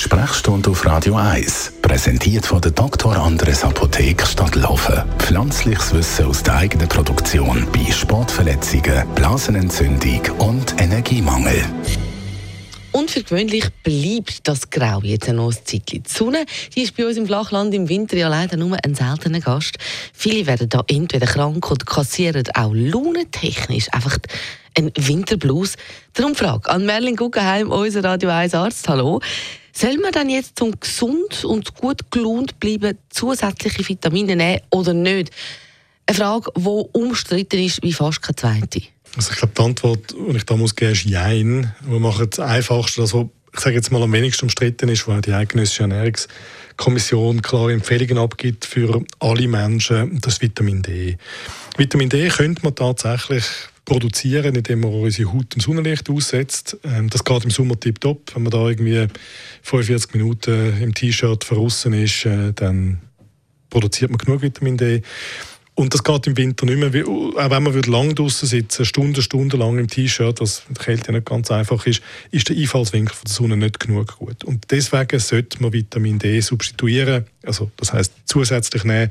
Die 0.00 0.04
Sprechstunde 0.04 0.70
auf 0.70 0.86
Radio 0.86 1.16
1, 1.16 1.74
präsentiert 1.82 2.46
von 2.46 2.58
der 2.62 2.70
Dr. 2.70 3.14
Andres 3.18 3.62
Apotheke 3.62 4.24
Stadtlaufen. 4.24 5.04
Pflanzliches 5.18 5.92
Wissen 5.92 6.24
aus 6.24 6.42
der 6.42 6.56
eigenen 6.56 6.88
Produktion 6.88 7.68
bei 7.70 7.92
Sportverletzungen, 7.92 9.06
Blasenentzündung 9.14 10.22
und 10.38 10.80
Energiemangel. 10.80 11.62
Und 12.92 13.10
für 13.10 13.22
gewöhnlich 13.22 13.66
bleibt 13.82 14.48
das 14.48 14.70
Grau 14.70 15.02
jetzt 15.02 15.28
noch 15.28 15.52
ein 15.52 15.58
Zeitchen. 15.66 16.02
Die 16.02 16.10
Sonne 16.10 16.46
die 16.74 16.84
ist 16.84 16.96
bei 16.96 17.06
uns 17.06 17.18
im 17.18 17.26
Flachland 17.26 17.74
im 17.74 17.90
Winter 17.90 18.16
ja 18.16 18.28
leider 18.28 18.56
nur 18.56 18.78
ein 18.82 18.94
seltener 18.94 19.40
Gast. 19.40 19.76
Viele 20.14 20.46
werden 20.46 20.70
da 20.70 20.82
entweder 20.86 21.26
krank 21.26 21.70
oder 21.70 21.84
kassieren 21.84 22.44
auch 22.54 22.72
launentechnisch 22.72 23.92
einfach 23.92 24.16
einen 24.78 24.92
Winterblues. 24.96 25.74
Darum 26.14 26.34
Frage 26.34 26.70
an 26.70 26.86
Merlin 26.86 27.16
Guggenheim, 27.16 27.70
unser 27.70 28.02
Radio 28.02 28.30
1 28.30 28.54
Arzt. 28.54 28.88
Hallo. 28.88 29.20
Soll 29.72 29.98
man 29.98 30.12
dann 30.12 30.28
jetzt 30.28 30.58
zum 30.58 30.78
gesund 30.78 31.44
und 31.44 31.74
gut 31.74 32.10
gelohnt 32.10 32.58
bleiben 32.60 32.98
zusätzliche 33.08 33.88
Vitamine 33.88 34.36
nehmen 34.36 34.60
oder 34.70 34.94
nicht? 34.94 35.30
Eine 36.06 36.16
Frage, 36.16 36.52
die 36.56 36.84
umstritten 36.92 37.60
ist 37.60 37.82
wie 37.82 37.92
fast 37.92 38.22
keine 38.22 38.36
zweite. 38.36 38.82
Also 39.16 39.32
ich 39.32 39.38
glaube, 39.38 39.54
die 39.56 39.62
Antwort, 39.62 40.14
die 40.14 40.36
ich 40.36 40.44
da 40.44 40.56
muss 40.56 40.74
geben, 40.74 40.92
ist 40.92 41.04
Jein. 41.04 41.74
Wir 41.82 41.98
machen 42.00 42.28
das 42.30 42.40
Einfachste, 42.40 43.00
das, 43.00 43.14
was 43.14 43.26
ich 43.52 43.60
sage 43.60 43.76
jetzt 43.76 43.90
mal 43.90 44.02
am 44.02 44.12
wenigsten 44.12 44.44
umstritten 44.44 44.88
ist, 44.88 45.06
weil 45.08 45.20
die 45.20 45.32
Eidgenössische 45.32 45.82
Ernährungskommission 45.82 47.42
klare 47.42 47.72
Empfehlungen 47.72 48.18
abgibt 48.18 48.64
für 48.64 49.02
alle 49.18 49.48
Menschen, 49.48 50.20
das 50.20 50.40
Vitamin 50.40 50.82
D. 50.82 51.16
Vitamin 51.76 52.08
D 52.08 52.28
könnte 52.28 52.62
man 52.62 52.74
tatsächlich 52.74 53.44
produzieren, 53.84 54.54
indem 54.54 54.80
man 54.80 54.92
unsere 54.92 55.32
Haut 55.32 55.54
dem 55.54 55.60
Sonnenlicht 55.60 56.08
aussetzt. 56.10 56.76
Ähm, 56.84 57.10
das 57.10 57.24
geht 57.24 57.44
im 57.44 57.50
Sommer 57.50 57.78
tiptop. 57.78 58.34
Wenn 58.34 58.44
man 58.44 58.52
da 58.52 58.68
irgendwie 58.68 59.08
45 59.62 60.14
Minuten 60.14 60.80
im 60.80 60.94
T-Shirt 60.94 61.42
verrissen 61.42 61.92
ist, 61.92 62.24
äh, 62.24 62.52
dann 62.52 63.00
produziert 63.68 64.10
man 64.10 64.18
genug 64.18 64.42
Vitamin 64.42 64.76
D. 64.76 65.02
Und 65.80 65.94
das 65.94 66.04
geht 66.04 66.26
im 66.26 66.36
Winter 66.36 66.66
nicht 66.66 66.76
mehr. 66.76 67.08
Auch 67.08 67.50
wenn 67.50 67.62
man 67.62 67.82
lang 67.84 68.14
draußen 68.14 68.46
sitzen 68.46 68.84
Stunden, 68.84 69.58
lang 69.58 69.78
im 69.78 69.88
T-Shirt, 69.88 70.38
was 70.38 70.62
mit 70.68 70.76
der 70.76 70.84
Kälte 70.84 71.10
nicht 71.10 71.24
ganz 71.24 71.50
einfach 71.50 71.86
ist, 71.86 72.02
ist 72.30 72.50
der 72.50 72.56
Einfallswinkel 72.58 73.14
von 73.14 73.24
der 73.24 73.32
Sonne 73.32 73.56
nicht 73.56 73.80
genug 73.80 74.18
gut. 74.18 74.44
Und 74.44 74.70
deswegen 74.70 75.18
sollte 75.18 75.62
man 75.62 75.72
Vitamin 75.72 76.18
D 76.18 76.38
substituieren, 76.40 77.24
also 77.46 77.70
das 77.78 77.94
heißt 77.94 78.12
zusätzlich 78.26 78.84
nehmen, 78.84 79.10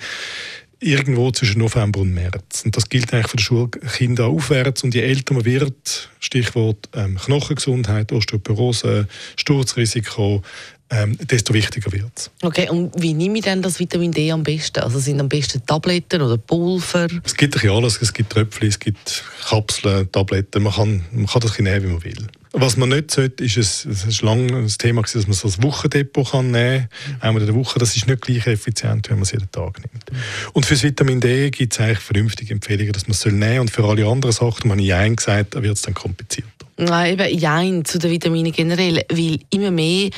irgendwo 0.80 1.32
zwischen 1.32 1.58
November 1.58 2.02
und 2.02 2.14
März. 2.14 2.62
Und 2.64 2.78
das 2.78 2.88
gilt 2.88 3.12
eigentlich 3.16 3.30
für 3.30 3.38
die 3.38 3.44
Schulkinder 3.44 4.28
aufwärts. 4.28 4.84
Und 4.84 4.94
je 4.94 5.02
älter 5.02 5.34
man 5.34 5.46
wird, 5.46 6.10
Stichwort 6.20 6.88
ähm, 6.94 7.18
Knochengesundheit, 7.18 8.12
Osteoporose, 8.12 9.08
Sturzrisiko, 9.38 10.44
ähm, 10.92 11.18
desto 11.20 11.54
wichtiger 11.54 11.92
wird 11.92 12.12
es. 12.16 12.32
Okay, 12.42 12.70
und 12.70 12.92
wie 13.00 13.14
nehme 13.14 13.38
ich 13.38 13.44
denn 13.44 13.62
das 13.62 13.80
Vitamin 13.80 14.12
D 14.12 14.32
am 14.32 14.44
besten? 14.44 14.80
Also 14.80 15.00
sind 15.00 15.20
am 15.20 15.30
besten 15.30 15.64
Tabletten 15.66 16.22
oder 16.22 16.38
Pulver? 16.38 17.08
Es 17.24 17.36
gibt 17.36 17.62
ja 17.62 17.72
alles. 17.72 18.02
Es 18.02 18.12
gibt 18.12 18.32
Tröpfchen, 18.32 18.68
es 18.68 18.80
gibt 18.80 19.24
Kapseln, 19.48 20.12
Tabletten. 20.12 20.64
Man 20.64 20.74
kann, 20.74 21.04
man 21.12 21.28
kann 21.28 21.42
das 21.42 21.60
nehmen, 21.60 21.84
wie 21.84 21.88
man 21.88 22.04
will. 22.04 22.28
Was 22.52 22.78
man 22.78 22.90
nicht 22.90 23.12
sollte, 23.12 23.44
ist, 23.44 23.58
es, 23.58 23.86
es 23.86 24.06
ist 24.06 24.24
lange 24.24 24.64
das 24.64 24.80
Thema, 24.80 25.04
dass 25.04 25.14
man 25.28 25.34
so 25.34 25.48
ein 25.48 25.64
Wochendepot 25.64 26.32
kann 26.32 26.50
nehmen 26.50 26.90
kann. 27.06 27.22
Einmal 27.22 27.42
in 27.44 27.48
der 27.48 27.56
Woche. 27.56 27.78
Das 27.78 27.96
ist 27.96 28.08
nicht 28.08 28.22
gleich 28.22 28.48
effizient, 28.48 29.08
wenn 29.10 29.18
man 29.18 29.24
es 29.24 29.32
jeden 29.32 29.52
Tag 29.52 29.78
nimmt. 29.78 30.06
Und 30.54 30.66
für 30.66 30.74
das 30.74 30.82
Vitamin 30.82 31.20
D 31.20 31.52
gibt 31.52 31.74
es 31.74 31.80
eigentlich 31.80 32.00
vernünftige 32.00 32.54
Empfehlungen, 32.54 32.92
dass 32.92 33.08
man 33.08 33.12
es 33.12 33.24
nehmen 33.26 33.42
soll. 33.42 33.60
Und 33.60 33.72
für 33.72 33.84
alle 33.84 34.08
anderen 34.08 34.32
Sachen, 34.32 34.68
man 34.68 34.80
ich 34.80 34.90
Nein 34.90 35.16
gesagt, 35.16 35.54
wird 35.62 35.76
es 35.76 35.84
dann 35.84 35.94
komplizierter. 35.94 36.50
Nein, 36.78 37.20
eben 37.20 37.38
Jein 37.38 37.86
zu 37.86 38.00
den 38.00 38.10
Vitaminen 38.10 38.52
generell, 38.54 39.04
weil 39.10 39.40
immer 39.52 39.70
mehr 39.70 40.10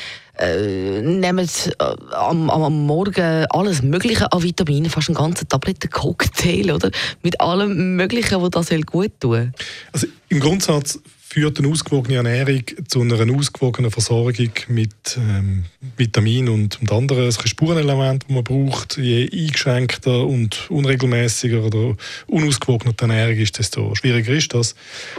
äh, 0.42 1.02
nehmen 1.02 1.48
äh, 1.80 1.84
am, 2.16 2.50
am, 2.50 2.86
Morgen 2.86 3.46
alles 3.50 3.82
Mögliche 3.82 4.32
an 4.32 4.44
Vitaminen, 4.44 4.90
fast 4.90 5.10
einen 5.10 5.18
ganzen 5.18 5.48
Tablettencocktail, 5.48 6.72
oder? 6.72 6.92
Mit 7.22 7.40
allem 7.40 7.96
Möglichen, 7.96 8.42
was 8.42 8.50
das 8.50 8.70
gut 8.86 9.12
tun 9.20 9.54
Also 9.92 10.08
im 10.30 10.40
Grundsatz 10.40 11.00
führt 11.32 11.60
eine 11.60 11.70
ausgewogene 11.70 12.18
Ernährung 12.18 12.64
zu 12.90 13.02
einer 13.02 13.34
ausgewogenen 13.34 13.90
Versorgung 13.90 14.52
mit 14.68 15.18
ähm, 15.18 15.64
Vitaminen 15.96 16.54
und, 16.54 16.82
und 16.82 16.92
anderen 16.92 17.32
Spurenelementen, 17.32 18.28
die 18.28 18.34
man 18.34 18.44
braucht. 18.44 18.98
Je 18.98 19.30
eingeschränkter 19.32 20.26
und 20.26 20.70
unregelmäßiger 20.70 21.64
oder 21.64 21.96
unausgewogener 22.28 22.94
die 22.94 23.02
Ernährung 23.04 23.38
ist, 23.38 23.60
desto 23.60 23.96
schwieriger 23.96 24.34
ist 24.34 24.54
das. 24.54 24.76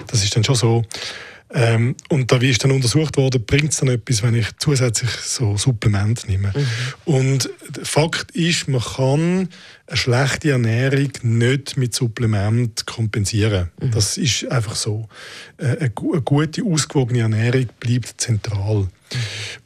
Das 0.06 0.22
ist 0.22 0.36
dann 0.36 0.44
schon 0.44 0.54
so. 0.54 0.84
Ähm, 1.54 1.94
und 2.08 2.32
da 2.32 2.40
wie 2.40 2.50
ist 2.50 2.64
dann 2.64 2.70
untersucht 2.70 3.16
worden, 3.16 3.44
bringt 3.44 3.72
es 3.72 3.78
dann 3.78 3.88
etwas, 3.88 4.22
wenn 4.22 4.34
ich 4.34 4.46
zusätzlich 4.58 5.10
so 5.10 5.56
Supplement 5.56 6.26
nehme. 6.28 6.52
Mhm. 6.54 6.66
Und 7.04 7.50
Fakt 7.82 8.30
ist, 8.32 8.68
man 8.68 8.80
kann 8.80 9.48
eine 9.86 9.96
schlechte 9.96 10.52
Ernährung 10.52 11.10
nicht 11.22 11.76
mit 11.76 11.94
Supplement 11.94 12.86
kompensieren. 12.86 13.70
Mhm. 13.80 13.90
Das 13.90 14.16
ist 14.16 14.50
einfach 14.50 14.76
so. 14.76 15.08
Äh, 15.58 15.76
eine, 15.78 15.90
gute, 15.90 16.64
ausgewogene 16.64 17.20
Ernährung 17.20 17.66
bleibt 17.80 18.20
zentral. 18.20 18.88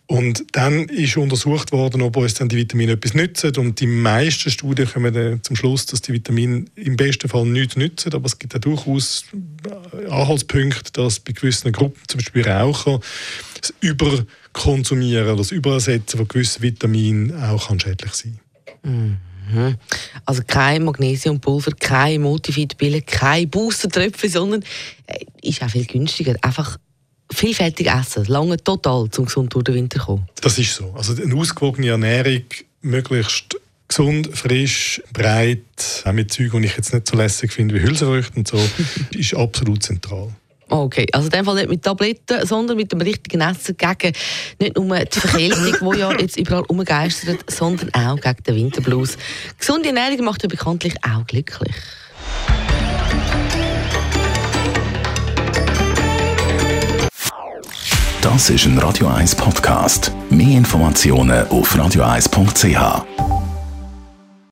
Und 0.09 0.45
dann 0.53 0.89
ist 0.89 1.17
untersucht 1.17 1.73
worden, 1.73 2.01
ob 2.03 2.17
uns 2.17 2.35
dann 2.35 2.49
die 2.49 2.57
Vitamine 2.57 2.93
etwas 2.93 3.15
nützen. 3.15 3.57
Und 3.57 3.81
die 3.81 3.89
meisten 3.89 4.51
Studien 4.51 4.89
kommen 4.89 5.13
dann 5.13 5.43
zum 5.43 5.57
Schluss, 5.57 5.87
dass 5.87 6.01
die 6.01 6.13
Vitamine 6.13 6.65
im 6.77 6.97
besten 6.97 7.29
Fall 7.29 7.45
nichts 7.45 7.77
nützen. 7.77 8.13
Aber 8.15 8.27
es 8.27 8.39
gibt 8.39 8.55
auch 8.55 8.61
durchaus 8.61 9.25
Anhaltspunkte, 10.11 10.93
dass 10.93 11.21
bei 11.21 11.33
gewissen 11.33 11.73
Gruppen, 11.73 12.01
zum 12.09 12.19
Beispiel 12.19 12.49
Raucher, 12.49 13.01
das 13.61 13.75
Überkonsumieren 13.81 15.37
das 15.37 15.51
Überersetzen 15.51 16.19
von 16.19 16.29
gewissen 16.29 16.63
Vitaminen 16.63 17.43
auch 17.43 17.69
kann 17.69 17.81
schädlich 17.81 18.13
sein 18.13 18.39
kann. 18.83 19.19
Mhm. 19.49 19.77
Also 20.25 20.43
kein 20.47 20.85
Magnesiumpulver, 20.85 21.73
kein 21.79 22.23
Multivit-Pille, 22.23 23.03
kein 23.03 23.49
Booster-Tröpfchen, 23.49 24.31
sondern 24.31 24.65
äh, 25.07 25.25
ist 25.43 25.63
auch 25.63 25.71
viel 25.71 25.87
günstiger. 25.87 26.35
Einfach 26.43 26.79
vielfältig 27.33 27.89
essen, 27.89 28.25
lange 28.27 28.57
total, 28.57 29.09
zum 29.11 29.27
gesund 29.27 29.55
durch 29.55 29.65
den 29.65 29.75
Winter 29.75 29.99
zu 29.99 30.07
kommen. 30.07 30.29
Das 30.41 30.59
ist 30.59 30.75
so. 30.75 30.93
Also 30.97 31.21
eine 31.21 31.35
ausgewogene 31.35 31.89
Ernährung, 31.89 32.43
möglichst 32.83 33.57
gesund, 33.89 34.31
frisch, 34.37 35.03
breit, 35.13 35.61
auch 36.05 36.13
mit 36.13 36.33
Zeugen, 36.33 36.63
die 36.63 36.69
ich 36.69 36.77
jetzt 36.77 36.93
nicht 36.93 37.09
so 37.09 37.17
lässig 37.17 37.53
finde 37.53 37.75
wie 37.75 37.83
Hülsenfrüchte 37.83 38.37
und 38.37 38.49
so, 38.49 38.59
ist 39.17 39.35
absolut 39.35 39.83
zentral. 39.83 40.29
Okay, 40.69 41.07
also 41.13 41.27
in 41.27 41.31
dem 41.31 41.45
Fall 41.45 41.55
nicht 41.55 41.69
mit 41.69 41.83
Tabletten, 41.83 42.45
sondern 42.45 42.77
mit 42.77 42.91
dem 42.91 43.01
richtigen 43.01 43.41
Essen 43.41 43.77
gegen 43.77 44.17
nicht 44.59 44.77
nur 44.77 44.99
die 44.99 45.21
Verkältung, 45.21 45.93
die 45.93 45.99
ja 45.99 46.13
jetzt 46.19 46.37
überall 46.37 46.65
umgeistert, 46.67 47.49
sondern 47.49 47.95
auch 47.95 48.21
gegen 48.21 48.43
den 48.43 48.57
Winterblues. 48.57 49.17
Gesunde 49.59 49.91
Ernährung 49.91 50.25
macht 50.25 50.43
ja 50.43 50.49
bekanntlich 50.49 50.95
auch 51.05 51.25
glücklich. 51.27 51.75
Das 58.21 58.51
ist 58.51 58.67
ein 58.67 58.77
Radio 58.79 59.07
1 59.07 59.37
Podcast. 59.37 60.11
Mehr 60.31 60.59
Informationen 60.59 61.47
auf 61.47 61.77
radio1.ch. 61.77 63.26